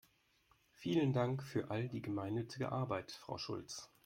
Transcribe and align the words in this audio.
Vielen 0.71 1.13
Dank 1.13 1.43
für 1.43 1.69
all 1.69 1.87
die 1.87 2.01
gemeinnützige 2.01 2.71
Arbeit, 2.71 3.11
Frau 3.11 3.37
Schulz! 3.37 3.91